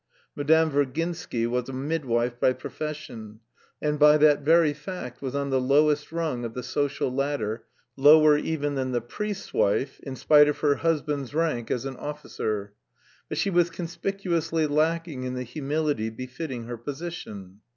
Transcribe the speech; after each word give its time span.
Madame 0.35 0.71
Virginsky 0.71 1.45
was 1.45 1.69
a 1.69 1.73
midwife 1.73 2.39
by 2.39 2.53
profession 2.53 3.39
and 3.79 3.99
by 3.99 4.17
that 4.17 4.41
very 4.41 4.73
fact 4.73 5.21
was 5.21 5.35
on 5.35 5.51
the 5.51 5.61
lowest 5.61 6.11
rung 6.11 6.43
of 6.43 6.55
the 6.55 6.63
social 6.63 7.13
ladder, 7.13 7.65
lower 7.95 8.35
even 8.35 8.73
than 8.73 8.93
the 8.93 8.99
priest's 8.99 9.53
wife 9.53 9.99
in 9.99 10.15
spite 10.15 10.47
of 10.49 10.57
her 10.61 10.77
husband's 10.77 11.35
rank 11.35 11.69
as 11.69 11.85
an 11.85 11.97
officer. 11.97 12.73
But 13.29 13.37
she 13.37 13.51
was 13.51 13.69
conspicuously 13.69 14.65
lacking 14.65 15.21
in 15.23 15.35
the 15.35 15.43
humility 15.43 16.09
befitting 16.09 16.63
her 16.63 16.77
position. 16.77 17.59